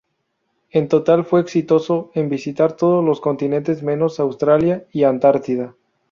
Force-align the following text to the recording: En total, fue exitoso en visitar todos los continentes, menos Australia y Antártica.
En 0.71 0.87
total, 0.87 1.25
fue 1.25 1.41
exitoso 1.41 2.09
en 2.15 2.27
visitar 2.27 2.73
todos 2.75 3.05
los 3.05 3.21
continentes, 3.21 3.83
menos 3.83 4.19
Australia 4.19 4.83
y 4.91 5.03
Antártica. 5.03 5.75